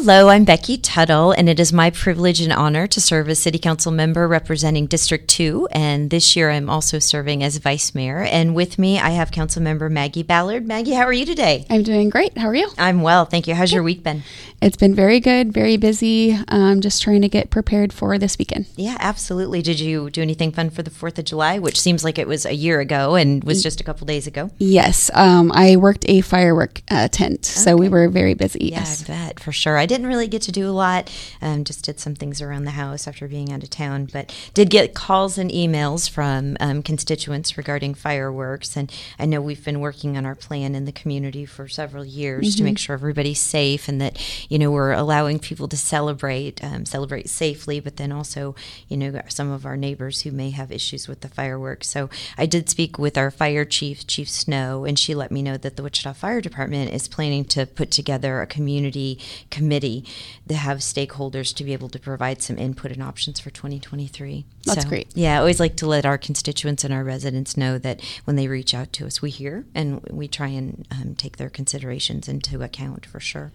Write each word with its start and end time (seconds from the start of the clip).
Hello, 0.00 0.28
I'm 0.28 0.44
Becky 0.44 0.78
Tuttle, 0.78 1.32
and 1.32 1.48
it 1.48 1.58
is 1.58 1.72
my 1.72 1.90
privilege 1.90 2.40
and 2.40 2.52
honor 2.52 2.86
to 2.86 3.00
serve 3.00 3.28
as 3.28 3.40
City 3.40 3.58
Council 3.58 3.90
member 3.90 4.28
representing 4.28 4.86
District 4.86 5.26
2. 5.26 5.66
And 5.72 6.08
this 6.08 6.36
year 6.36 6.50
I'm 6.50 6.70
also 6.70 7.00
serving 7.00 7.42
as 7.42 7.56
Vice 7.56 7.96
Mayor. 7.96 8.22
And 8.22 8.54
with 8.54 8.78
me, 8.78 9.00
I 9.00 9.10
have 9.10 9.32
Council 9.32 9.60
Member 9.60 9.90
Maggie 9.90 10.22
Ballard. 10.22 10.68
Maggie, 10.68 10.92
how 10.92 11.02
are 11.02 11.12
you 11.12 11.26
today? 11.26 11.66
I'm 11.68 11.82
doing 11.82 12.10
great. 12.10 12.38
How 12.38 12.46
are 12.46 12.54
you? 12.54 12.70
I'm 12.78 13.02
well, 13.02 13.24
thank 13.24 13.48
you. 13.48 13.56
How's 13.56 13.72
your 13.72 13.82
week 13.82 14.04
been? 14.04 14.22
It's 14.60 14.76
been 14.76 14.94
very 14.94 15.18
good, 15.20 15.52
very 15.52 15.76
busy. 15.76 16.36
Um, 16.48 16.80
just 16.80 17.02
trying 17.02 17.22
to 17.22 17.28
get 17.28 17.50
prepared 17.50 17.92
for 17.92 18.18
this 18.18 18.38
weekend. 18.38 18.66
Yeah, 18.76 18.96
absolutely. 19.00 19.62
Did 19.62 19.78
you 19.78 20.10
do 20.10 20.22
anything 20.22 20.52
fun 20.52 20.70
for 20.70 20.82
the 20.82 20.90
4th 20.90 21.18
of 21.18 21.24
July, 21.24 21.58
which 21.58 21.80
seems 21.80 22.04
like 22.04 22.18
it 22.18 22.26
was 22.26 22.44
a 22.46 22.54
year 22.54 22.80
ago 22.80 23.16
and 23.16 23.42
was 23.42 23.64
just 23.64 23.80
a 23.80 23.84
couple 23.84 24.04
days 24.06 24.26
ago? 24.28 24.50
Yes, 24.58 25.10
um, 25.14 25.52
I 25.54 25.76
worked 25.76 26.04
a 26.08 26.20
firework 26.22 26.82
uh, 26.88 27.06
tent, 27.08 27.46
so 27.46 27.76
we 27.76 27.88
were 27.88 28.08
very 28.08 28.34
busy. 28.34 28.70
Yeah, 28.72 28.80
yes. 28.80 29.04
I 29.04 29.06
bet 29.06 29.40
for 29.40 29.52
sure. 29.52 29.76
I 29.76 29.86
didn't 29.88 30.06
really 30.06 30.28
get 30.28 30.42
to 30.42 30.52
do 30.52 30.68
a 30.68 30.72
lot. 30.72 31.12
Um, 31.42 31.64
just 31.64 31.84
did 31.84 31.98
some 31.98 32.14
things 32.14 32.40
around 32.40 32.64
the 32.64 32.72
house 32.72 33.08
after 33.08 33.26
being 33.26 33.52
out 33.52 33.62
of 33.62 33.70
town, 33.70 34.08
but 34.12 34.34
did 34.54 34.70
get 34.70 34.94
calls 34.94 35.38
and 35.38 35.50
emails 35.50 36.08
from 36.08 36.56
um, 36.60 36.82
constituents 36.82 37.56
regarding 37.56 37.94
fireworks. 37.94 38.76
And 38.76 38.92
I 39.18 39.26
know 39.26 39.40
we've 39.40 39.64
been 39.64 39.80
working 39.80 40.16
on 40.16 40.26
our 40.26 40.34
plan 40.34 40.74
in 40.74 40.84
the 40.84 40.92
community 40.92 41.46
for 41.46 41.66
several 41.68 42.04
years 42.04 42.54
to 42.56 42.62
make 42.62 42.78
sure 42.78 42.94
everybody's 42.94 43.40
safe 43.40 43.88
and 43.88 44.00
that 44.00 44.18
you 44.50 44.58
know 44.58 44.70
we're 44.70 44.92
allowing 44.92 45.38
people 45.38 45.68
to 45.68 45.76
celebrate, 45.76 46.62
um, 46.62 46.84
celebrate 46.84 47.28
safely, 47.28 47.80
but 47.80 47.96
then 47.96 48.12
also 48.12 48.54
you 48.88 48.96
know 48.96 49.20
some 49.28 49.50
of 49.50 49.64
our 49.64 49.76
neighbors 49.76 50.22
who 50.22 50.30
may 50.30 50.50
have 50.50 50.70
issues 50.70 51.08
with 51.08 51.22
the 51.22 51.28
fireworks. 51.28 51.88
So 51.88 52.10
I 52.36 52.46
did 52.46 52.68
speak 52.68 52.98
with 52.98 53.16
our 53.16 53.30
fire 53.30 53.64
chief, 53.64 54.06
Chief 54.06 54.28
Snow, 54.28 54.84
and 54.84 54.98
she 54.98 55.14
let 55.14 55.30
me 55.30 55.42
know 55.42 55.56
that 55.56 55.76
the 55.76 55.82
Wichita 55.82 56.12
Fire 56.12 56.40
Department 56.40 56.92
is 56.92 57.08
planning 57.08 57.44
to 57.46 57.66
put 57.66 57.90
together 57.90 58.40
a 58.40 58.46
community 58.46 59.18
committee 59.50 59.77
to 59.80 60.54
have 60.54 60.78
stakeholders 60.78 61.54
to 61.54 61.64
be 61.64 61.72
able 61.72 61.88
to 61.90 61.98
provide 61.98 62.42
some 62.42 62.58
input 62.58 62.92
and 62.92 63.02
options 63.02 63.40
for 63.40 63.50
2023. 63.50 64.44
That's 64.64 64.82
So, 64.82 64.88
great. 64.88 65.08
Yeah, 65.14 65.34
I 65.36 65.38
always 65.38 65.60
like 65.60 65.76
to 65.76 65.86
let 65.86 66.04
our 66.06 66.18
constituents 66.18 66.84
and 66.84 66.92
our 66.92 67.04
residents 67.04 67.56
know 67.56 67.78
that 67.78 68.00
when 68.24 68.36
they 68.36 68.48
reach 68.48 68.74
out 68.74 68.92
to 68.94 69.06
us, 69.06 69.22
we 69.22 69.30
hear 69.30 69.64
and 69.74 70.02
we 70.10 70.28
try 70.28 70.48
and 70.48 70.86
um, 70.90 71.14
take 71.14 71.36
their 71.36 71.50
considerations 71.50 72.28
into 72.28 72.62
account 72.62 73.06
for 73.06 73.20
sure. 73.20 73.52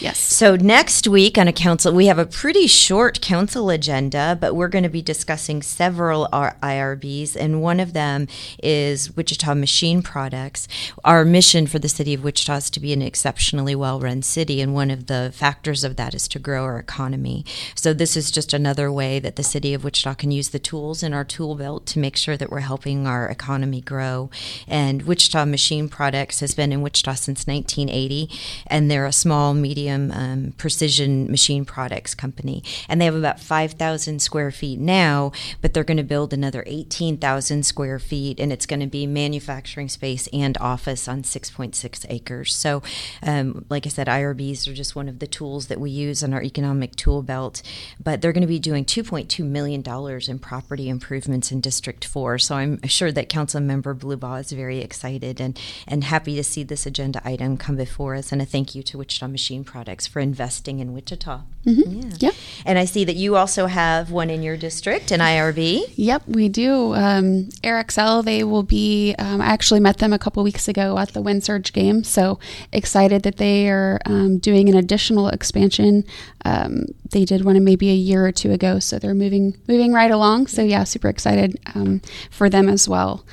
Yes. 0.00 0.18
So 0.18 0.56
next 0.56 1.06
week 1.06 1.36
on 1.36 1.48
a 1.48 1.52
council, 1.52 1.92
we 1.92 2.06
have 2.06 2.18
a 2.18 2.24
pretty 2.24 2.66
short 2.66 3.20
council 3.20 3.68
agenda, 3.70 4.36
but 4.40 4.54
we're 4.54 4.68
going 4.68 4.84
to 4.84 4.88
be 4.88 5.02
discussing 5.02 5.62
several 5.62 6.28
IRBs, 6.32 7.36
and 7.36 7.60
one 7.62 7.80
of 7.80 7.92
them 7.92 8.26
is 8.62 9.14
Wichita 9.16 9.54
Machine 9.54 10.02
Products. 10.02 10.68
Our 11.04 11.24
mission 11.24 11.66
for 11.66 11.78
the 11.78 11.88
city 11.88 12.14
of 12.14 12.24
Wichita 12.24 12.56
is 12.56 12.70
to 12.70 12.80
be 12.80 12.92
an 12.92 13.02
exceptionally 13.02 13.74
well-run 13.74 14.22
city, 14.22 14.60
and 14.60 14.74
one 14.74 14.90
of 14.90 15.06
the 15.06 15.30
factors 15.34 15.84
of 15.84 15.96
that 15.96 16.14
is 16.14 16.28
to 16.28 16.38
grow 16.38 16.64
our 16.64 16.78
economy. 16.78 17.44
So 17.74 17.92
this 17.92 18.16
is 18.16 18.30
just 18.30 18.52
another 18.52 18.90
way 18.90 19.18
that 19.18 19.36
the 19.36 19.42
city 19.42 19.74
of 19.74 19.84
Wichita 19.84 20.14
can 20.14 20.30
use 20.30 20.50
the 20.50 20.58
tools 20.58 21.02
in 21.02 21.12
our 21.12 21.24
tool 21.24 21.54
belt 21.54 21.86
to 21.86 21.98
make 21.98 22.16
sure 22.16 22.36
that 22.36 22.50
we're 22.50 22.60
helping 22.60 23.06
our 23.06 23.28
economy 23.28 23.80
grow. 23.80 24.30
And 24.66 25.02
Wichita 25.02 25.44
Machine 25.44 25.88
Products 25.88 26.40
has 26.40 26.54
been 26.54 26.72
in 26.72 26.82
Wichita 26.82 27.14
since 27.14 27.46
1980, 27.46 28.30
and 28.66 28.90
they're 28.90 29.06
a 29.06 29.12
small, 29.12 29.52
medium, 29.54 29.69
um, 30.12 30.54
precision 30.56 31.30
machine 31.30 31.64
products 31.64 32.14
company. 32.14 32.62
And 32.88 33.00
they 33.00 33.04
have 33.04 33.14
about 33.14 33.40
5,000 33.40 34.20
square 34.20 34.50
feet 34.50 34.78
now, 34.78 35.32
but 35.60 35.74
they're 35.74 35.84
going 35.84 35.96
to 35.96 36.02
build 36.02 36.32
another 36.32 36.64
18,000 36.66 37.64
square 37.64 37.98
feet, 37.98 38.40
and 38.40 38.52
it's 38.52 38.66
going 38.66 38.80
to 38.80 38.86
be 38.86 39.06
manufacturing 39.06 39.88
space 39.88 40.28
and 40.32 40.56
office 40.58 41.08
on 41.08 41.22
6.6 41.22 42.06
acres. 42.08 42.54
So, 42.54 42.82
um, 43.22 43.64
like 43.68 43.86
I 43.86 43.88
said, 43.88 44.06
IRBs 44.06 44.68
are 44.68 44.74
just 44.74 44.96
one 44.96 45.08
of 45.08 45.18
the 45.18 45.26
tools 45.26 45.66
that 45.68 45.80
we 45.80 45.90
use 45.90 46.22
in 46.22 46.34
our 46.34 46.42
economic 46.42 46.96
tool 46.96 47.22
belt, 47.22 47.62
but 48.02 48.20
they're 48.20 48.32
going 48.32 48.42
to 48.42 48.46
be 48.46 48.58
doing 48.58 48.84
$2.2 48.84 49.44
million 49.44 49.82
in 50.28 50.38
property 50.38 50.88
improvements 50.88 51.52
in 51.52 51.60
District 51.60 52.04
4. 52.04 52.38
So 52.38 52.56
I'm 52.56 52.82
sure 52.86 53.12
that 53.12 53.28
Council 53.28 53.60
Member 53.60 53.94
Blubaugh 53.94 54.40
is 54.40 54.52
very 54.52 54.80
excited 54.80 55.40
and, 55.40 55.58
and 55.86 56.04
happy 56.04 56.34
to 56.36 56.44
see 56.44 56.62
this 56.62 56.86
agenda 56.86 57.20
item 57.24 57.56
come 57.56 57.76
before 57.76 58.14
us. 58.14 58.32
And 58.32 58.42
a 58.42 58.44
thank 58.46 58.74
you 58.74 58.82
to 58.84 58.98
Wichita 58.98 59.28
Machine 59.28 59.59
Products 59.64 60.06
for 60.06 60.20
investing 60.20 60.80
in 60.80 60.92
Wichita. 60.92 61.42
Yeah. 61.64 62.10
Yep. 62.18 62.34
And 62.64 62.78
I 62.78 62.84
see 62.84 63.04
that 63.04 63.16
you 63.16 63.36
also 63.36 63.66
have 63.66 64.10
one 64.10 64.30
in 64.30 64.42
your 64.42 64.56
district, 64.56 65.10
an 65.10 65.20
IRB. 65.20 65.92
Yep, 65.94 66.22
we 66.26 66.48
do. 66.48 66.94
Um, 66.94 67.44
AirXL, 67.62 68.24
they 68.24 68.44
will 68.44 68.62
be, 68.62 69.14
um, 69.18 69.40
I 69.40 69.46
actually 69.46 69.80
met 69.80 69.98
them 69.98 70.12
a 70.12 70.18
couple 70.18 70.42
weeks 70.42 70.68
ago 70.68 70.98
at 70.98 71.12
the 71.12 71.22
WindSurge 71.22 71.72
game. 71.72 72.02
So 72.02 72.38
excited 72.72 73.22
that 73.24 73.36
they 73.36 73.68
are 73.68 74.00
um, 74.06 74.38
doing 74.38 74.68
an 74.68 74.76
additional 74.76 75.28
expansion. 75.28 76.04
Um, 76.44 76.86
they 77.10 77.24
did 77.24 77.44
one 77.44 77.62
maybe 77.62 77.90
a 77.90 77.94
year 77.94 78.26
or 78.26 78.32
two 78.32 78.52
ago. 78.52 78.78
So 78.78 78.98
they're 78.98 79.14
moving, 79.14 79.56
moving 79.68 79.92
right 79.92 80.10
along. 80.10 80.46
So 80.46 80.62
yeah, 80.62 80.84
super 80.84 81.08
excited 81.08 81.58
um, 81.74 82.00
for 82.30 82.48
them 82.48 82.68
as 82.68 82.88
well. 82.88 83.24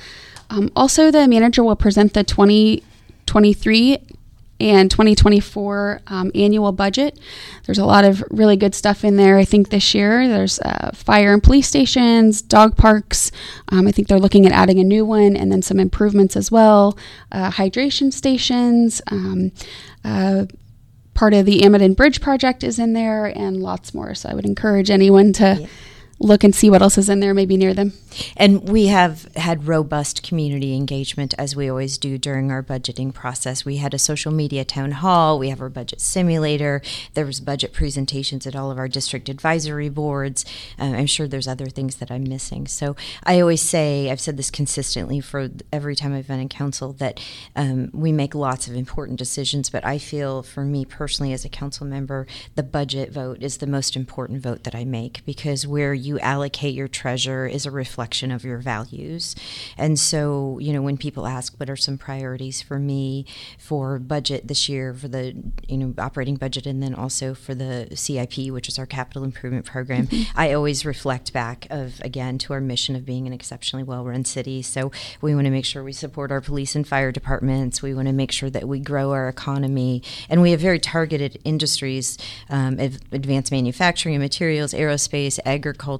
Um, 0.50 0.70
also, 0.74 1.10
the 1.10 1.28
manager 1.28 1.62
will 1.62 1.76
present 1.76 2.14
the 2.14 2.24
2023 2.24 3.98
and 4.60 4.90
2024 4.90 6.00
um, 6.08 6.30
annual 6.34 6.72
budget. 6.72 7.18
There's 7.64 7.78
a 7.78 7.84
lot 7.84 8.04
of 8.04 8.22
really 8.30 8.56
good 8.56 8.74
stuff 8.74 9.04
in 9.04 9.16
there. 9.16 9.38
I 9.38 9.44
think 9.44 9.70
this 9.70 9.94
year 9.94 10.26
there's 10.28 10.58
uh, 10.60 10.90
fire 10.94 11.32
and 11.32 11.42
police 11.42 11.68
stations, 11.68 12.42
dog 12.42 12.76
parks. 12.76 13.30
Um, 13.70 13.86
I 13.86 13.92
think 13.92 14.08
they're 14.08 14.18
looking 14.18 14.46
at 14.46 14.52
adding 14.52 14.78
a 14.78 14.84
new 14.84 15.04
one 15.04 15.36
and 15.36 15.52
then 15.52 15.62
some 15.62 15.78
improvements 15.78 16.36
as 16.36 16.50
well. 16.50 16.98
Uh, 17.30 17.50
hydration 17.50 18.12
stations. 18.12 19.00
Um, 19.08 19.52
uh, 20.04 20.46
part 21.14 21.34
of 21.34 21.46
the 21.46 21.60
Amidon 21.62 21.94
Bridge 21.96 22.20
project 22.20 22.62
is 22.62 22.78
in 22.78 22.92
there 22.92 23.26
and 23.26 23.62
lots 23.62 23.92
more. 23.92 24.14
So 24.14 24.28
I 24.28 24.34
would 24.34 24.46
encourage 24.46 24.90
anyone 24.90 25.32
to. 25.34 25.58
Yeah. 25.60 25.66
Look 26.20 26.42
and 26.42 26.54
see 26.54 26.68
what 26.68 26.82
else 26.82 26.98
is 26.98 27.08
in 27.08 27.20
there, 27.20 27.32
maybe 27.32 27.56
near 27.56 27.74
them. 27.74 27.92
And 28.36 28.68
we 28.68 28.86
have 28.86 29.32
had 29.36 29.68
robust 29.68 30.24
community 30.24 30.74
engagement 30.74 31.32
as 31.38 31.54
we 31.54 31.68
always 31.68 31.96
do 31.96 32.18
during 32.18 32.50
our 32.50 32.62
budgeting 32.62 33.14
process. 33.14 33.64
We 33.64 33.76
had 33.76 33.94
a 33.94 33.98
social 33.98 34.32
media 34.32 34.64
town 34.64 34.92
hall, 34.92 35.38
we 35.38 35.50
have 35.50 35.60
our 35.60 35.68
budget 35.68 36.00
simulator, 36.00 36.82
there 37.14 37.26
was 37.26 37.38
budget 37.38 37.72
presentations 37.72 38.46
at 38.46 38.56
all 38.56 38.70
of 38.70 38.78
our 38.78 38.88
district 38.88 39.28
advisory 39.28 39.88
boards. 39.88 40.44
Uh, 40.78 40.84
I'm 40.84 41.06
sure 41.06 41.28
there's 41.28 41.46
other 41.46 41.66
things 41.66 41.96
that 41.96 42.10
I'm 42.10 42.24
missing. 42.24 42.66
So 42.66 42.96
I 43.24 43.40
always 43.40 43.62
say, 43.62 44.10
I've 44.10 44.20
said 44.20 44.36
this 44.36 44.50
consistently 44.50 45.20
for 45.20 45.50
every 45.72 45.94
time 45.94 46.14
I've 46.14 46.26
been 46.26 46.40
in 46.40 46.48
council, 46.48 46.92
that 46.94 47.20
um, 47.54 47.90
we 47.92 48.10
make 48.10 48.34
lots 48.34 48.66
of 48.66 48.74
important 48.74 49.18
decisions, 49.18 49.70
but 49.70 49.84
I 49.84 49.98
feel 49.98 50.42
for 50.42 50.64
me 50.64 50.84
personally 50.84 51.32
as 51.32 51.44
a 51.44 51.48
council 51.48 51.86
member, 51.86 52.26
the 52.56 52.62
budget 52.62 53.12
vote 53.12 53.42
is 53.42 53.58
the 53.58 53.66
most 53.66 53.94
important 53.94 54.42
vote 54.42 54.64
that 54.64 54.74
I 54.74 54.84
make 54.84 55.24
because 55.24 55.66
where 55.66 55.94
you 55.94 56.07
allocate 56.20 56.74
your 56.74 56.86
treasure 56.88 57.46
is 57.46 57.66
a 57.66 57.70
reflection 57.70 58.30
of 58.30 58.44
your 58.44 58.58
values. 58.58 59.34
And 59.76 59.98
so, 59.98 60.58
you 60.60 60.72
know, 60.72 60.80
when 60.80 60.96
people 60.96 61.26
ask 61.26 61.58
what 61.58 61.68
are 61.68 61.76
some 61.76 61.98
priorities 61.98 62.62
for 62.62 62.78
me 62.78 63.26
for 63.58 63.98
budget 63.98 64.46
this 64.46 64.68
year 64.68 64.94
for 64.94 65.08
the, 65.08 65.34
you 65.66 65.76
know, 65.76 65.94
operating 65.98 66.36
budget 66.36 66.66
and 66.66 66.82
then 66.82 66.94
also 66.94 67.34
for 67.34 67.54
the 67.54 67.88
CIP, 67.94 68.50
which 68.52 68.68
is 68.68 68.78
our 68.78 68.86
capital 68.86 69.24
improvement 69.24 69.66
program, 69.66 70.08
I 70.36 70.52
always 70.52 70.84
reflect 70.84 71.32
back 71.32 71.66
of 71.68 72.00
again 72.02 72.38
to 72.38 72.52
our 72.52 72.60
mission 72.60 72.96
of 72.96 73.04
being 73.04 73.26
an 73.26 73.32
exceptionally 73.32 73.82
well-run 73.82 74.24
city. 74.24 74.62
So, 74.62 74.92
we 75.20 75.34
want 75.34 75.46
to 75.46 75.50
make 75.50 75.64
sure 75.64 75.82
we 75.82 75.92
support 75.92 76.30
our 76.30 76.40
police 76.40 76.74
and 76.74 76.86
fire 76.86 77.12
departments. 77.12 77.82
We 77.82 77.94
want 77.94 78.06
to 78.08 78.14
make 78.14 78.32
sure 78.32 78.50
that 78.50 78.68
we 78.68 78.78
grow 78.78 79.12
our 79.12 79.28
economy 79.28 80.02
and 80.28 80.42
we 80.42 80.52
have 80.52 80.60
very 80.60 80.78
targeted 80.78 81.38
industries, 81.44 82.18
um, 82.48 82.78
advanced 82.78 83.52
manufacturing 83.52 84.14
and 84.14 84.22
materials, 84.22 84.72
aerospace, 84.72 85.38
agriculture, 85.44 85.97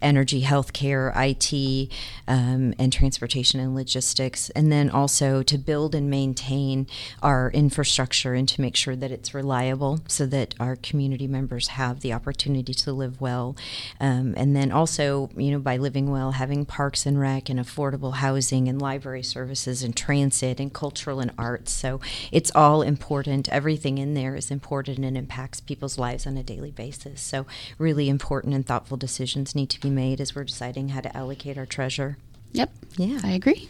energy, 0.00 0.42
healthcare, 0.42 1.12
IT, 1.16 1.90
um, 2.28 2.74
and 2.78 2.92
transportation 2.92 3.60
and 3.60 3.74
logistics. 3.74 4.50
And 4.50 4.70
then 4.70 4.90
also 4.90 5.42
to 5.42 5.58
build 5.58 5.94
and 5.94 6.10
maintain 6.10 6.86
our 7.22 7.50
infrastructure 7.50 8.34
and 8.34 8.48
to 8.48 8.60
make 8.60 8.76
sure 8.76 8.96
that 8.96 9.10
it's 9.10 9.34
reliable 9.34 10.00
so 10.08 10.26
that 10.26 10.54
our 10.60 10.76
community 10.76 11.26
members 11.26 11.68
have 11.68 12.00
the 12.00 12.12
opportunity 12.12 12.74
to 12.74 12.92
live 12.92 13.20
well. 13.20 13.56
Um, 14.00 14.34
and 14.36 14.54
then 14.54 14.70
also, 14.70 15.30
you 15.36 15.50
know, 15.50 15.58
by 15.58 15.76
living 15.76 16.10
well, 16.10 16.32
having 16.32 16.64
parks 16.64 17.06
and 17.06 17.18
rec 17.18 17.48
and 17.48 17.58
affordable 17.58 18.14
housing 18.14 18.68
and 18.68 18.80
library 18.80 19.22
services 19.22 19.82
and 19.82 19.96
transit 19.96 20.60
and 20.60 20.72
cultural 20.72 21.20
and 21.20 21.32
arts. 21.38 21.72
So 21.72 22.00
it's 22.30 22.52
all 22.54 22.82
important. 22.82 23.48
Everything 23.48 23.98
in 23.98 24.14
there 24.14 24.34
is 24.34 24.50
important 24.50 25.04
and 25.04 25.16
impacts 25.16 25.60
people's 25.60 25.98
lives 25.98 26.26
on 26.26 26.36
a 26.36 26.42
daily 26.42 26.70
basis. 26.70 27.22
So 27.22 27.46
really 27.78 28.08
important 28.08 28.54
and 28.54 28.66
thoughtful 28.66 28.96
decisions 28.96 29.21
need 29.54 29.70
to 29.70 29.80
be 29.80 29.90
made 29.90 30.20
as 30.20 30.34
we're 30.34 30.44
deciding 30.44 30.90
how 30.90 31.00
to 31.00 31.16
allocate 31.16 31.56
our 31.56 31.66
treasure. 31.66 32.16
Yep, 32.52 32.70
Yeah. 32.96 33.20
I 33.22 33.30
agree. 33.32 33.68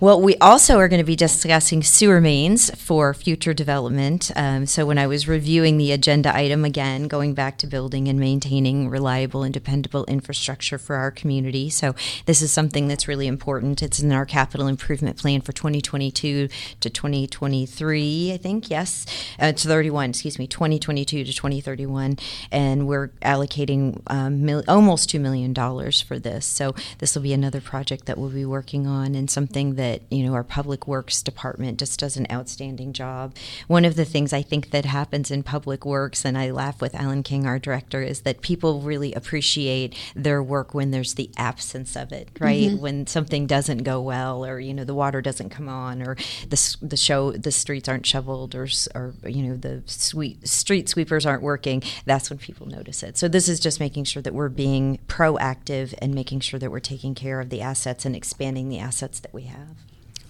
Well, 0.00 0.18
we 0.18 0.34
also 0.38 0.78
are 0.78 0.88
going 0.88 1.02
to 1.02 1.04
be 1.04 1.14
discussing 1.14 1.82
sewer 1.82 2.22
mains 2.22 2.70
for 2.74 3.12
future 3.12 3.52
development. 3.52 4.30
Um, 4.34 4.64
so, 4.64 4.86
when 4.86 4.96
I 4.96 5.06
was 5.06 5.28
reviewing 5.28 5.76
the 5.76 5.92
agenda 5.92 6.34
item 6.34 6.64
again, 6.64 7.06
going 7.06 7.34
back 7.34 7.58
to 7.58 7.66
building 7.66 8.08
and 8.08 8.18
maintaining 8.18 8.88
reliable 8.88 9.42
and 9.42 9.52
dependable 9.52 10.06
infrastructure 10.06 10.78
for 10.78 10.96
our 10.96 11.10
community. 11.10 11.68
So, 11.68 11.94
this 12.24 12.40
is 12.40 12.50
something 12.50 12.88
that's 12.88 13.08
really 13.08 13.26
important. 13.26 13.82
It's 13.82 14.00
in 14.00 14.10
our 14.10 14.24
capital 14.24 14.68
improvement 14.68 15.18
plan 15.18 15.42
for 15.42 15.52
2022 15.52 16.48
to 16.80 16.88
2023, 16.90 18.32
I 18.32 18.36
think. 18.38 18.70
Yes, 18.70 19.04
uh, 19.38 19.52
to 19.52 19.68
31, 19.68 20.10
excuse 20.10 20.38
me, 20.38 20.46
2022 20.46 21.24
to 21.24 21.32
2031. 21.34 22.16
And 22.50 22.88
we're 22.88 23.08
allocating 23.20 24.00
um, 24.06 24.46
mil- 24.46 24.64
almost 24.66 25.10
$2 25.10 25.20
million 25.20 25.54
for 25.54 26.18
this. 26.18 26.46
So, 26.46 26.74
this 27.00 27.14
will 27.14 27.22
be 27.22 27.34
another 27.34 27.60
project 27.60 28.06
that 28.06 28.16
we'll 28.16 28.30
be 28.30 28.46
working 28.46 28.86
on 28.86 29.14
and 29.14 29.30
something 29.30 29.50
something 29.50 29.74
that 29.90 30.02
you 30.10 30.24
know 30.24 30.34
our 30.34 30.44
public 30.44 30.86
works 30.86 31.20
department 31.20 31.78
just 31.78 31.98
does 31.98 32.16
an 32.16 32.26
outstanding 32.30 32.92
job. 32.92 33.34
One 33.66 33.84
of 33.84 33.96
the 33.96 34.04
things 34.04 34.32
I 34.32 34.42
think 34.42 34.70
that 34.70 34.84
happens 34.84 35.32
in 35.32 35.42
public 35.42 35.84
works, 35.84 36.24
and 36.24 36.38
I 36.38 36.50
laugh 36.50 36.80
with 36.80 36.94
Alan 36.94 37.24
King, 37.24 37.44
our 37.44 37.58
director, 37.58 38.00
is 38.00 38.20
that 38.20 38.40
people 38.40 38.80
really 38.82 39.12
appreciate 39.14 39.96
their 40.14 40.42
work 40.42 40.74
when 40.74 40.92
there's 40.92 41.14
the 41.14 41.30
absence 41.36 41.96
of 41.96 42.12
it, 42.12 42.28
right? 42.38 42.70
Mm-hmm. 42.70 42.80
When 42.80 43.06
something 43.08 43.48
doesn't 43.48 43.78
go 43.78 44.00
well, 44.00 44.46
or 44.46 44.60
you 44.60 44.72
know 44.72 44.84
the 44.84 44.94
water 44.94 45.20
doesn't 45.20 45.50
come 45.50 45.68
on, 45.68 46.02
or 46.02 46.14
the 46.48 46.76
the 46.80 46.96
show 46.96 47.32
the 47.32 47.50
streets 47.50 47.88
aren't 47.88 48.06
shoveled, 48.06 48.54
or 48.54 48.68
or 48.94 49.14
you 49.26 49.42
know 49.42 49.56
the 49.56 49.82
sweet 49.86 50.46
street 50.46 50.88
sweepers 50.88 51.26
aren't 51.26 51.42
working. 51.42 51.82
That's 52.04 52.30
when 52.30 52.38
people 52.38 52.66
notice 52.66 53.02
it. 53.02 53.18
So 53.18 53.26
this 53.26 53.48
is 53.48 53.58
just 53.58 53.80
making 53.80 54.04
sure 54.04 54.22
that 54.22 54.34
we're 54.34 54.48
being 54.48 55.00
proactive 55.08 55.94
and 55.98 56.14
making 56.14 56.40
sure 56.40 56.60
that 56.60 56.70
we're 56.70 56.78
taking 56.78 57.16
care 57.16 57.40
of 57.40 57.50
the 57.50 57.60
assets 57.60 58.04
and 58.04 58.14
expanding 58.14 58.68
the 58.68 58.78
assets 58.78 59.18
that 59.18 59.34
we 59.34 59.40
we 59.40 59.48
have. 59.48 59.79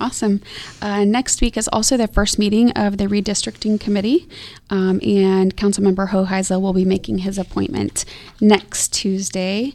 Awesome. 0.01 0.41
Uh, 0.81 1.05
next 1.05 1.43
week 1.43 1.59
is 1.59 1.69
also 1.69 1.99
the 1.99 2.09
first 2.09 2.39
meeting 2.39 2.71
of 2.73 2.97
the 2.97 3.05
redistricting 3.05 3.79
committee, 3.79 4.27
um, 4.71 4.99
and 5.03 5.55
Councilmember 5.57 6.09
Hoheisel 6.09 6.59
will 6.63 6.73
be 6.73 6.87
making 6.87 7.19
his 7.19 7.37
appointment 7.37 8.07
next 8.41 8.95
Tuesday. 8.95 9.75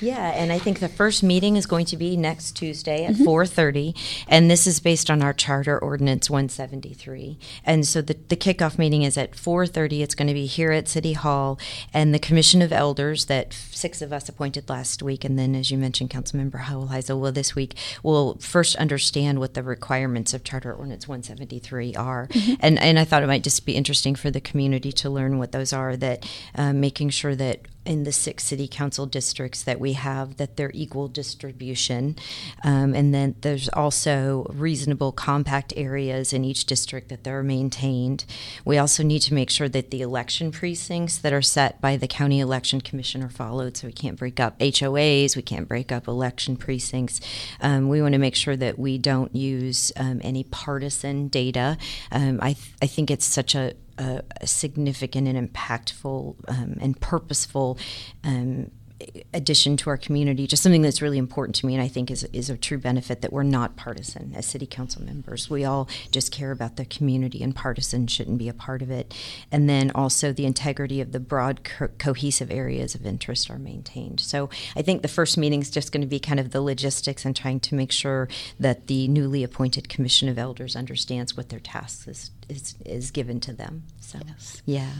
Yeah, 0.00 0.30
and 0.30 0.52
I 0.52 0.58
think 0.58 0.80
the 0.80 0.88
first 0.88 1.22
meeting 1.22 1.56
is 1.56 1.66
going 1.66 1.86
to 1.86 1.96
be 1.96 2.16
next 2.16 2.52
Tuesday 2.52 3.04
at 3.04 3.14
mm-hmm. 3.14 3.24
4:30, 3.24 3.96
and 4.28 4.50
this 4.50 4.66
is 4.66 4.80
based 4.80 5.10
on 5.10 5.22
our 5.22 5.32
charter 5.32 5.78
ordinance 5.78 6.28
173. 6.28 7.38
And 7.64 7.86
so 7.86 8.02
the, 8.02 8.16
the 8.28 8.36
kickoff 8.36 8.78
meeting 8.78 9.02
is 9.02 9.16
at 9.16 9.32
4:30. 9.32 10.02
It's 10.02 10.14
going 10.14 10.28
to 10.28 10.34
be 10.34 10.46
here 10.46 10.72
at 10.72 10.88
City 10.88 11.14
Hall, 11.14 11.58
and 11.92 12.14
the 12.14 12.18
Commission 12.18 12.62
of 12.62 12.72
Elders 12.72 13.26
that 13.26 13.52
six 13.52 14.02
of 14.02 14.12
us 14.12 14.28
appointed 14.28 14.68
last 14.68 15.02
week, 15.02 15.24
and 15.24 15.38
then 15.38 15.54
as 15.54 15.70
you 15.70 15.78
mentioned, 15.78 16.10
Councilmember 16.10 16.64
Hoheisel 16.64 17.20
will 17.20 17.32
this 17.32 17.54
week 17.54 17.74
will 18.02 18.36
first 18.38 18.76
understand 18.76 19.38
what 19.38 19.54
the 19.54 19.62
requirements 19.62 20.34
of 20.34 20.44
Charter 20.44 20.72
Ordinance 20.72 21.08
173 21.08 21.94
are, 21.94 22.26
mm-hmm. 22.28 22.54
and 22.60 22.78
and 22.78 22.98
I 22.98 23.04
thought 23.04 23.22
it 23.22 23.28
might 23.28 23.44
just 23.44 23.64
be 23.64 23.74
interesting 23.74 24.14
for 24.14 24.30
the 24.30 24.40
community 24.40 24.92
to 24.92 25.10
learn 25.10 25.38
what 25.38 25.52
those 25.52 25.72
are. 25.72 25.96
That 25.96 26.28
uh, 26.54 26.72
making 26.72 27.10
sure 27.10 27.34
that 27.36 27.60
in 27.86 28.04
the 28.04 28.12
six 28.12 28.44
city 28.44 28.68
council 28.68 29.06
districts 29.06 29.62
that 29.62 29.80
we 29.80 29.94
have 29.94 30.36
that 30.36 30.56
they're 30.56 30.70
equal 30.74 31.08
distribution. 31.08 32.16
Um, 32.64 32.94
and 32.94 33.14
then 33.14 33.36
there's 33.40 33.68
also 33.70 34.46
reasonable 34.50 35.12
compact 35.12 35.72
areas 35.76 36.32
in 36.32 36.44
each 36.44 36.66
district 36.66 37.08
that 37.08 37.24
they're 37.24 37.42
maintained. 37.42 38.24
We 38.64 38.78
also 38.78 39.02
need 39.02 39.20
to 39.20 39.34
make 39.34 39.50
sure 39.50 39.68
that 39.68 39.90
the 39.90 40.02
election 40.02 40.50
precincts 40.50 41.18
that 41.18 41.32
are 41.32 41.42
set 41.42 41.80
by 41.80 41.96
the 41.96 42.08
county 42.08 42.40
election 42.40 42.80
commission 42.80 43.22
are 43.22 43.28
followed 43.28 43.76
so 43.76 43.86
we 43.86 43.92
can't 43.92 44.18
break 44.18 44.40
up 44.40 44.58
hoas 44.58 45.36
we 45.36 45.42
can't 45.42 45.68
break 45.68 45.92
up 45.92 46.08
election 46.08 46.56
precincts. 46.56 47.20
Um, 47.60 47.88
we 47.88 48.02
want 48.02 48.12
to 48.12 48.18
make 48.18 48.34
sure 48.34 48.56
that 48.56 48.78
we 48.78 48.98
don't 48.98 49.34
use 49.34 49.92
um, 49.96 50.20
any 50.22 50.44
partisan 50.44 51.28
data. 51.28 51.78
Um, 52.10 52.38
I, 52.42 52.54
th- 52.54 52.74
I 52.82 52.86
think 52.86 53.10
it's 53.10 53.24
such 53.24 53.54
a 53.54 53.74
a, 53.98 54.22
significant 54.44 55.28
and 55.28 55.52
impactful 55.52 56.36
um, 56.48 56.76
and 56.80 57.00
purposeful 57.00 57.78
um, 58.24 58.70
addition 59.34 59.76
to 59.76 59.90
our 59.90 59.96
community, 59.96 60.46
just 60.46 60.62
something 60.62 60.82
that's 60.82 61.02
really 61.02 61.18
important 61.18 61.54
to 61.56 61.66
me, 61.66 61.74
and 61.74 61.82
I 61.82 61.88
think 61.88 62.10
is 62.10 62.24
is 62.32 62.48
a 62.48 62.56
true 62.56 62.78
benefit 62.78 63.20
that 63.20 63.32
we're 63.32 63.42
not 63.42 63.76
partisan 63.76 64.32
as 64.34 64.46
city 64.46 64.66
council 64.66 65.02
members. 65.02 65.50
We 65.50 65.64
all 65.64 65.88
just 66.10 66.32
care 66.32 66.50
about 66.50 66.76
the 66.76 66.84
community, 66.84 67.42
and 67.42 67.54
partisan 67.54 68.06
shouldn't 68.06 68.38
be 68.38 68.48
a 68.48 68.54
part 68.54 68.82
of 68.82 68.90
it. 68.90 69.14
And 69.52 69.68
then 69.68 69.90
also 69.94 70.32
the 70.32 70.46
integrity 70.46 71.00
of 71.00 71.12
the 71.12 71.20
broad 71.20 71.64
co- 71.64 71.88
cohesive 71.98 72.50
areas 72.50 72.94
of 72.94 73.06
interest 73.06 73.50
are 73.50 73.58
maintained. 73.58 74.20
So 74.20 74.48
I 74.74 74.82
think 74.82 75.02
the 75.02 75.08
first 75.08 75.36
meeting 75.36 75.60
is 75.60 75.70
just 75.70 75.92
going 75.92 76.02
to 76.02 76.06
be 76.06 76.18
kind 76.18 76.40
of 76.40 76.50
the 76.52 76.62
logistics 76.62 77.24
and 77.24 77.36
trying 77.36 77.60
to 77.60 77.74
make 77.74 77.92
sure 77.92 78.28
that 78.58 78.86
the 78.86 79.08
newly 79.08 79.42
appointed 79.44 79.88
commission 79.88 80.28
of 80.28 80.38
elders 80.38 80.74
understands 80.74 81.36
what 81.36 81.50
their 81.50 81.60
tasks 81.60 82.08
is 82.08 82.30
is, 82.48 82.74
is 82.84 83.10
given 83.10 83.40
to 83.40 83.52
them. 83.52 83.84
So 84.00 84.18
yes. 84.26 84.62
yeah, 84.64 84.92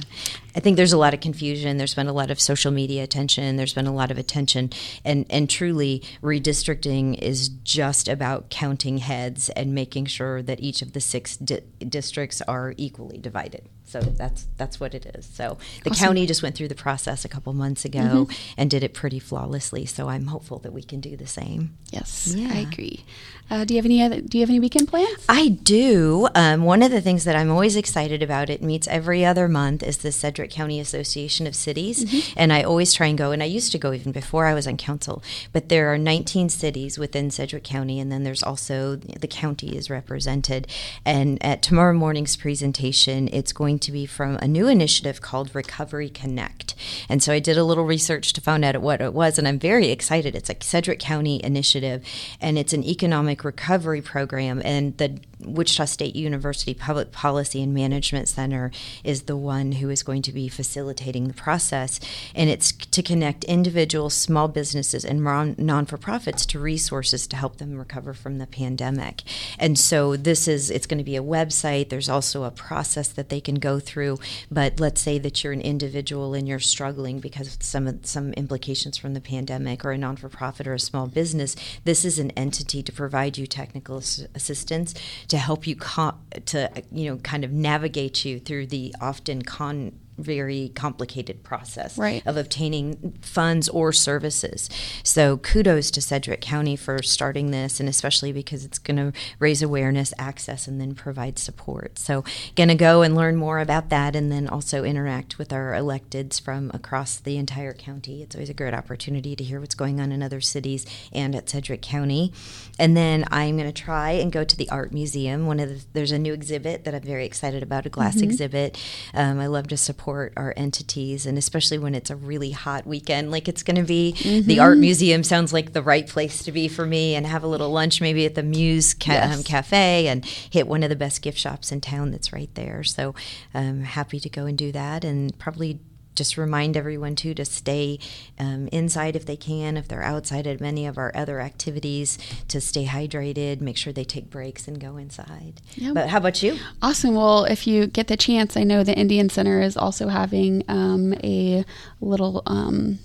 I 0.56 0.60
think 0.60 0.76
there's 0.76 0.92
a 0.92 0.98
lot 0.98 1.14
of 1.14 1.20
confusion. 1.20 1.76
There's 1.76 1.94
been 1.94 2.08
a 2.08 2.12
lot 2.12 2.30
of 2.30 2.40
social 2.40 2.72
media 2.72 3.04
attention. 3.04 3.56
There's 3.56 3.74
been 3.74 3.86
a 3.86 3.94
lot 3.94 4.10
of 4.10 4.18
attention, 4.18 4.70
and 5.04 5.26
and 5.30 5.48
truly 5.48 6.02
redistricting 6.22 7.16
is 7.18 7.48
just 7.48 8.08
about 8.08 8.50
counting 8.50 8.98
heads 8.98 9.48
and 9.50 9.74
making 9.74 10.06
sure 10.06 10.42
that 10.42 10.60
each 10.60 10.82
of 10.82 10.92
the 10.92 11.00
six 11.00 11.36
di- 11.36 11.60
districts 11.88 12.42
are 12.42 12.74
equally 12.76 13.18
divided. 13.18 13.68
So 13.84 14.00
that's 14.00 14.48
that's 14.56 14.80
what 14.80 14.94
it 14.94 15.06
is. 15.14 15.26
So 15.26 15.58
the 15.84 15.90
awesome. 15.90 16.06
county 16.06 16.26
just 16.26 16.42
went 16.42 16.56
through 16.56 16.68
the 16.68 16.74
process 16.74 17.24
a 17.24 17.28
couple 17.28 17.52
months 17.52 17.84
ago 17.84 18.00
mm-hmm. 18.00 18.52
and 18.58 18.68
did 18.68 18.82
it 18.82 18.92
pretty 18.92 19.20
flawlessly. 19.20 19.86
So 19.86 20.08
I'm 20.08 20.26
hopeful 20.26 20.58
that 20.60 20.72
we 20.72 20.82
can 20.82 21.00
do 21.00 21.16
the 21.16 21.26
same. 21.26 21.78
Yes, 21.92 22.34
yeah. 22.36 22.50
I 22.52 22.58
agree. 22.58 23.04
Uh, 23.48 23.64
do 23.64 23.74
you 23.74 23.78
have 23.78 23.84
any 23.84 24.02
other? 24.02 24.20
Do 24.20 24.38
you 24.38 24.42
have 24.42 24.50
any 24.50 24.58
weekend 24.58 24.88
plans? 24.88 25.24
I 25.28 25.48
do. 25.48 26.26
Um, 26.34 26.64
one 26.64 26.82
of 26.82 26.90
the 26.90 27.00
things 27.00 27.24
that 27.24 27.35
I'm 27.36 27.50
always 27.50 27.76
excited 27.76 28.22
about 28.22 28.50
it 28.50 28.62
meets 28.62 28.88
every 28.88 29.24
other 29.24 29.48
month 29.48 29.82
is 29.82 29.98
the 29.98 30.12
Sedgwick 30.12 30.50
County 30.50 30.80
Association 30.80 31.46
of 31.46 31.54
Cities, 31.54 32.04
mm-hmm. 32.04 32.34
and 32.36 32.52
I 32.52 32.62
always 32.62 32.92
try 32.92 33.06
and 33.06 33.18
go. 33.18 33.32
And 33.32 33.42
I 33.42 33.46
used 33.46 33.72
to 33.72 33.78
go 33.78 33.92
even 33.92 34.12
before 34.12 34.46
I 34.46 34.54
was 34.54 34.66
on 34.66 34.76
council. 34.76 35.22
But 35.52 35.68
there 35.68 35.92
are 35.92 35.98
19 35.98 36.48
cities 36.48 36.98
within 36.98 37.30
Sedgwick 37.30 37.64
County, 37.64 38.00
and 38.00 38.10
then 38.10 38.24
there's 38.24 38.42
also 38.42 38.96
the 38.96 39.28
county 39.28 39.76
is 39.76 39.90
represented. 39.90 40.66
And 41.04 41.42
at 41.44 41.62
tomorrow 41.62 41.92
morning's 41.94 42.36
presentation, 42.36 43.28
it's 43.32 43.52
going 43.52 43.78
to 43.80 43.92
be 43.92 44.06
from 44.06 44.36
a 44.36 44.48
new 44.48 44.66
initiative 44.68 45.20
called 45.20 45.54
Recovery 45.54 46.08
Connect. 46.08 46.74
And 47.08 47.22
so 47.22 47.32
I 47.32 47.38
did 47.38 47.58
a 47.58 47.64
little 47.64 47.84
research 47.84 48.32
to 48.32 48.40
find 48.40 48.64
out 48.64 48.80
what 48.80 49.00
it 49.00 49.12
was, 49.12 49.38
and 49.38 49.46
I'm 49.46 49.58
very 49.58 49.88
excited. 49.88 50.34
It's 50.34 50.50
a 50.50 50.56
Sedgwick 50.60 51.00
County 51.00 51.40
initiative, 51.44 52.04
and 52.40 52.58
it's 52.58 52.72
an 52.72 52.84
economic 52.84 53.44
recovery 53.44 54.02
program. 54.02 54.62
And 54.64 54.96
the 54.96 55.20
Wichita 55.40 55.84
State 55.84 56.16
University 56.16 56.72
Public 56.72 57.12
Policy 57.12 57.25
and 57.26 57.74
Management 57.74 58.28
Center 58.28 58.70
is 59.02 59.22
the 59.22 59.36
one 59.36 59.72
who 59.72 59.90
is 59.90 60.02
going 60.02 60.22
to 60.22 60.32
be 60.32 60.48
facilitating 60.48 61.28
the 61.28 61.34
process. 61.34 61.98
And 62.34 62.48
it's 62.48 62.72
to 62.72 63.02
connect 63.02 63.44
individuals, 63.44 64.14
small 64.14 64.48
businesses, 64.48 65.04
and 65.04 65.22
non 65.22 65.86
for 65.86 65.96
profits 65.96 66.46
to 66.46 66.58
resources 66.58 67.26
to 67.28 67.36
help 67.36 67.56
them 67.56 67.78
recover 67.78 68.14
from 68.14 68.38
the 68.38 68.46
pandemic. 68.46 69.22
And 69.58 69.78
so 69.78 70.16
this 70.16 70.46
is, 70.46 70.70
it's 70.70 70.86
going 70.86 70.98
to 70.98 71.04
be 71.04 71.16
a 71.16 71.22
website. 71.22 71.88
There's 71.88 72.08
also 72.08 72.44
a 72.44 72.50
process 72.50 73.08
that 73.08 73.28
they 73.28 73.40
can 73.40 73.56
go 73.56 73.80
through. 73.80 74.18
But 74.50 74.78
let's 74.78 75.00
say 75.00 75.18
that 75.18 75.42
you're 75.42 75.52
an 75.52 75.60
individual 75.60 76.34
and 76.34 76.46
you're 76.46 76.60
struggling 76.60 77.18
because 77.18 77.56
of 77.56 77.62
some, 77.62 78.04
some 78.04 78.32
implications 78.34 78.96
from 78.96 79.14
the 79.14 79.20
pandemic, 79.20 79.84
or 79.84 79.90
a 79.92 79.98
non 79.98 80.16
for 80.16 80.28
profit 80.28 80.66
or 80.66 80.74
a 80.74 80.80
small 80.80 81.06
business. 81.06 81.56
This 81.84 82.04
is 82.04 82.18
an 82.18 82.30
entity 82.32 82.82
to 82.82 82.92
provide 82.92 83.36
you 83.38 83.46
technical 83.46 83.96
assistance 83.98 84.94
to 85.28 85.38
help 85.38 85.66
you 85.66 85.76
co- 85.76 86.14
to 86.46 86.70
you 86.92 87.10
know 87.10 87.15
kind 87.22 87.44
of 87.44 87.52
navigate 87.52 88.24
you 88.24 88.38
through 88.38 88.66
the 88.66 88.94
often 89.00 89.42
con 89.42 89.98
very 90.18 90.70
complicated 90.74 91.42
process 91.42 91.98
right. 91.98 92.22
of 92.26 92.36
obtaining 92.36 93.18
funds 93.20 93.68
or 93.68 93.92
services. 93.92 94.68
So 95.02 95.36
kudos 95.36 95.90
to 95.92 96.00
Sedgwick 96.00 96.40
County 96.40 96.76
for 96.76 97.02
starting 97.02 97.50
this, 97.50 97.80
and 97.80 97.88
especially 97.88 98.32
because 98.32 98.64
it's 98.64 98.78
going 98.78 98.96
to 98.96 99.12
raise 99.38 99.62
awareness, 99.62 100.14
access, 100.18 100.66
and 100.66 100.80
then 100.80 100.94
provide 100.94 101.38
support. 101.38 101.98
So 101.98 102.24
going 102.54 102.68
to 102.68 102.74
go 102.74 103.02
and 103.02 103.14
learn 103.14 103.36
more 103.36 103.58
about 103.58 103.90
that, 103.90 104.16
and 104.16 104.32
then 104.32 104.48
also 104.48 104.84
interact 104.84 105.38
with 105.38 105.52
our 105.52 105.72
electeds 105.72 106.40
from 106.40 106.70
across 106.72 107.18
the 107.18 107.36
entire 107.36 107.74
county. 107.74 108.22
It's 108.22 108.34
always 108.34 108.50
a 108.50 108.54
great 108.54 108.74
opportunity 108.74 109.36
to 109.36 109.44
hear 109.44 109.60
what's 109.60 109.74
going 109.74 110.00
on 110.00 110.12
in 110.12 110.22
other 110.22 110.40
cities 110.40 110.86
and 111.12 111.34
at 111.34 111.48
Sedgwick 111.48 111.82
County. 111.82 112.32
And 112.78 112.96
then 112.96 113.24
I'm 113.30 113.56
going 113.56 113.72
to 113.72 113.82
try 113.82 114.12
and 114.12 114.32
go 114.32 114.44
to 114.44 114.56
the 114.56 114.70
art 114.70 114.92
museum. 114.92 115.46
One 115.46 115.60
of 115.60 115.68
the, 115.68 115.84
there's 115.92 116.12
a 116.12 116.18
new 116.18 116.32
exhibit 116.32 116.84
that 116.84 116.94
I'm 116.94 117.02
very 117.02 117.26
excited 117.26 117.62
about, 117.62 117.86
a 117.86 117.90
glass 117.90 118.16
mm-hmm. 118.16 118.24
exhibit. 118.24 118.82
Um, 119.12 119.40
I 119.40 119.46
love 119.46 119.68
to 119.68 119.76
support 119.76 120.05
support 120.06 120.32
our 120.36 120.54
entities, 120.56 121.26
and 121.26 121.36
especially 121.36 121.78
when 121.78 121.92
it's 121.92 122.10
a 122.10 122.16
really 122.16 122.52
hot 122.52 122.86
weekend, 122.86 123.32
like 123.32 123.48
it's 123.48 123.64
going 123.64 123.76
to 123.76 123.82
be. 123.82 124.14
Mm-hmm. 124.16 124.46
The 124.46 124.60
art 124.60 124.78
museum 124.78 125.24
sounds 125.24 125.52
like 125.52 125.72
the 125.72 125.82
right 125.82 126.06
place 126.06 126.44
to 126.44 126.52
be 126.52 126.68
for 126.68 126.86
me, 126.86 127.16
and 127.16 127.26
have 127.26 127.42
a 127.42 127.48
little 127.48 127.70
lunch 127.70 128.00
maybe 128.00 128.24
at 128.24 128.36
the 128.36 128.44
Muse 128.44 128.94
ca- 128.94 129.14
yes. 129.14 129.36
um, 129.36 129.42
Cafe, 129.42 130.06
and 130.06 130.24
hit 130.24 130.68
one 130.68 130.84
of 130.84 130.90
the 130.90 130.96
best 130.96 131.22
gift 131.22 131.38
shops 131.38 131.72
in 131.72 131.80
town 131.80 132.12
that's 132.12 132.32
right 132.32 132.54
there. 132.54 132.84
So 132.84 133.16
I'm 133.52 133.68
um, 133.68 133.80
happy 133.80 134.20
to 134.20 134.28
go 134.28 134.46
and 134.46 134.56
do 134.56 134.70
that, 134.70 135.04
and 135.04 135.36
probably 135.40 135.80
just 136.16 136.36
remind 136.36 136.76
everyone 136.76 137.14
too 137.14 137.34
to 137.34 137.44
stay 137.44 137.98
um, 138.38 138.68
inside 138.72 139.14
if 139.14 139.26
they 139.26 139.36
can, 139.36 139.76
if 139.76 139.86
they're 139.86 140.02
outside 140.02 140.46
at 140.46 140.60
many 140.60 140.86
of 140.86 140.98
our 140.98 141.12
other 141.14 141.40
activities, 141.40 142.18
to 142.48 142.60
stay 142.60 142.86
hydrated, 142.86 143.60
make 143.60 143.76
sure 143.76 143.92
they 143.92 144.04
take 144.04 144.30
breaks 144.30 144.66
and 144.66 144.80
go 144.80 144.96
inside. 144.96 145.60
But 145.94 146.08
how 146.08 146.18
about 146.18 146.42
you? 146.42 146.58
Awesome. 146.82 147.14
Well, 147.14 147.44
if 147.44 147.66
you 147.66 147.86
get 147.86 148.08
the 148.08 148.16
chance, 148.16 148.56
I 148.56 148.64
know 148.64 148.82
the 148.82 148.96
Indian 148.96 149.28
Center 149.28 149.60
is 149.60 149.76
also 149.76 150.08
having 150.08 150.64
um, 150.68 151.14
a 151.22 151.64
little. 152.00 152.42
Um, 152.46 152.98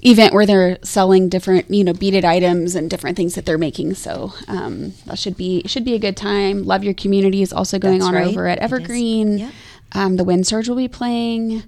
event 0.00 0.32
where 0.32 0.46
they're 0.46 0.78
selling 0.82 1.28
different 1.28 1.68
you 1.70 1.82
know 1.82 1.92
beaded 1.92 2.24
items 2.24 2.76
and 2.76 2.88
different 2.88 3.16
things 3.16 3.34
that 3.34 3.44
they're 3.44 3.58
making 3.58 3.94
so 3.94 4.32
um, 4.46 4.92
that 5.06 5.18
should 5.18 5.36
be 5.36 5.62
should 5.66 5.84
be 5.84 5.94
a 5.94 5.98
good 5.98 6.16
time 6.16 6.62
love 6.62 6.84
your 6.84 6.94
community 6.94 7.42
is 7.42 7.52
also 7.52 7.80
going 7.80 7.98
That's 7.98 8.08
on 8.08 8.14
right. 8.14 8.28
over 8.28 8.46
at 8.46 8.58
evergreen 8.58 9.38
yep. 9.38 9.52
Um, 9.92 10.16
the 10.16 10.24
wind 10.24 10.46
surge 10.46 10.68
will 10.68 10.76
be 10.76 10.88
playing 10.88 11.62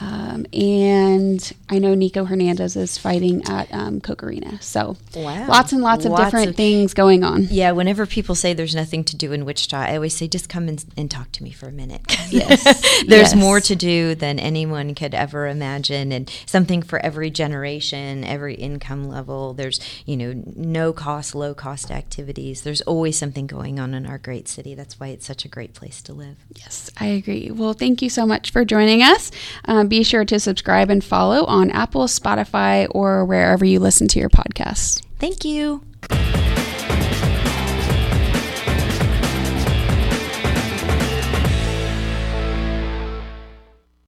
um, 0.00 0.46
and 0.52 1.52
I 1.68 1.78
know 1.78 1.94
Nico 1.94 2.24
Hernandez 2.24 2.76
is 2.76 2.96
fighting 2.96 3.42
at 3.46 3.72
um, 3.72 4.00
Arena. 4.22 4.60
So 4.62 4.96
wow. 5.14 5.46
lots 5.48 5.72
and 5.72 5.82
lots, 5.82 6.04
lots 6.04 6.06
of 6.06 6.16
different 6.16 6.50
of, 6.50 6.56
things 6.56 6.94
going 6.94 7.24
on. 7.24 7.48
Yeah, 7.50 7.72
whenever 7.72 8.06
people 8.06 8.34
say 8.34 8.54
there's 8.54 8.74
nothing 8.74 9.04
to 9.04 9.16
do 9.16 9.32
in 9.32 9.44
Wichita, 9.44 9.76
I 9.76 9.94
always 9.94 10.14
say 10.14 10.28
just 10.28 10.48
come 10.48 10.68
and, 10.68 10.84
and 10.96 11.10
talk 11.10 11.30
to 11.32 11.42
me 11.42 11.50
for 11.50 11.68
a 11.68 11.72
minute. 11.72 12.00
Yes. 12.32 12.62
there's 13.06 13.32
yes. 13.32 13.34
more 13.34 13.60
to 13.60 13.76
do 13.76 14.14
than 14.14 14.38
anyone 14.38 14.94
could 14.94 15.12
ever 15.12 15.48
imagine 15.48 16.12
and 16.12 16.32
something 16.46 16.80
for 16.80 16.98
every 17.00 17.28
generation, 17.30 18.24
every 18.24 18.54
income 18.54 19.06
level. 19.06 19.52
There's, 19.52 19.80
you 20.06 20.16
know, 20.16 20.42
no 20.56 20.94
cost, 20.94 21.34
low 21.34 21.52
cost 21.52 21.90
activities. 21.90 22.62
There's 22.62 22.80
always 22.82 23.18
something 23.18 23.46
going 23.46 23.78
on 23.78 23.92
in 23.92 24.06
our 24.06 24.16
great 24.16 24.48
city. 24.48 24.74
That's 24.74 24.98
why 24.98 25.08
it's 25.08 25.26
such 25.26 25.44
a 25.44 25.48
great 25.48 25.74
place 25.74 26.00
to 26.02 26.14
live. 26.14 26.36
Yes, 26.56 26.90
I 26.96 27.06
agree. 27.06 27.50
Well, 27.50 27.74
thank 27.74 28.00
you 28.00 28.08
so 28.08 28.24
much 28.24 28.50
for 28.50 28.64
joining 28.64 29.02
us. 29.02 29.30
Um, 29.66 29.81
Um, 29.82 29.88
be 29.88 30.04
sure 30.04 30.24
to 30.24 30.38
subscribe 30.38 30.90
and 30.90 31.02
follow 31.02 31.44
on 31.44 31.70
Apple, 31.70 32.04
Spotify, 32.04 32.86
or 32.90 33.24
wherever 33.24 33.64
you 33.64 33.80
listen 33.80 34.06
to 34.08 34.20
your 34.20 34.30
podcasts. 34.30 35.02
Thank 35.18 35.44
you. 35.44 35.82